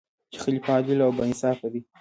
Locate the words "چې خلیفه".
0.31-0.69